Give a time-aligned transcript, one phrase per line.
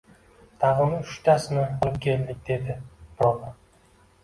[0.63, 2.81] —Tag‘in uchtasini olib keldik,— dedi
[3.23, 3.55] birovi.